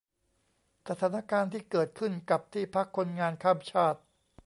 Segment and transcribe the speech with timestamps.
[0.87, 3.99] สถานการณ์ที่เกิดขึ้นกับที่พักคนงานข้ามชาติ